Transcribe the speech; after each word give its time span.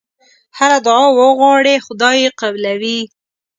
هره 0.57 0.77
دعا 0.85 1.05
وغواړې 1.19 1.75
خدای 1.85 2.17
یې 2.23 2.31
قبلوي. 2.41 2.99